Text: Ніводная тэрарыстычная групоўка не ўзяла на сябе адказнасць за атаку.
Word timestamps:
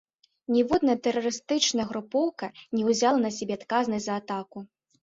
Ніводная 0.55 0.95
тэрарыстычная 1.09 1.85
групоўка 1.91 2.51
не 2.79 2.83
ўзяла 2.89 3.25
на 3.29 3.35
сябе 3.41 3.53
адказнасць 3.63 4.07
за 4.09 4.13
атаку. 4.25 4.57